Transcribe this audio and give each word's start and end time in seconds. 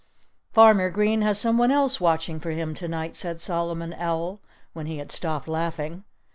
"Farmer 0.51 0.89
Green 0.89 1.21
has 1.21 1.37
someone 1.37 1.69
else 1.69 2.01
watching 2.01 2.39
for 2.39 2.49
him 2.49 2.73
to 2.73 2.87
night," 2.87 3.15
said 3.15 3.39
Solomon 3.39 3.93
Owl, 3.93 4.41
when 4.73 4.87
he 4.87 4.97
had 4.97 5.11
stopped 5.11 5.47
laughing. 5.47 6.05